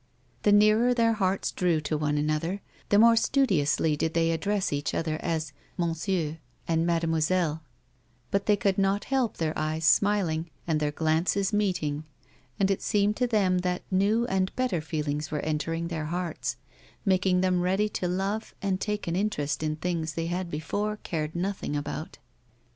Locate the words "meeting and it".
11.53-12.81